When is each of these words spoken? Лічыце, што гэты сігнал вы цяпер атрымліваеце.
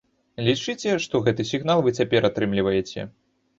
Лічыце, 0.47 0.95
што 1.03 1.21
гэты 1.27 1.47
сігнал 1.51 1.85
вы 1.89 1.95
цяпер 2.01 2.29
атрымліваеце. 2.33 3.09